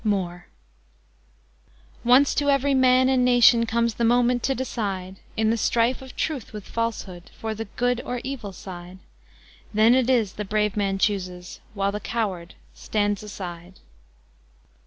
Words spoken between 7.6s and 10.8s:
good or evil side; Then it is the brave